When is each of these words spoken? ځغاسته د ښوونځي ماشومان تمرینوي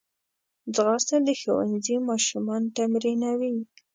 ځغاسته 0.75 1.15
د 1.27 1.29
ښوونځي 1.39 1.95
ماشومان 2.09 2.61
تمرینوي 2.77 3.55